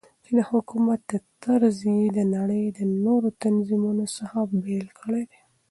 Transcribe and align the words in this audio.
چې 0.23 0.31
دحكومت 0.39 0.99
دا 1.11 1.17
طرز 1.43 1.77
يي 1.97 2.05
دنړۍ 2.17 2.63
دنورو 2.77 3.29
تنظيمونو 3.43 4.05
څخه 4.17 4.37
بيل 4.65 4.87
كړى 4.99 5.21
دى. 5.29 5.39